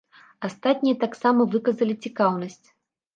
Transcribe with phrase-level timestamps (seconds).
[0.47, 2.67] Астатнія таксама выказалі цікаўнасць.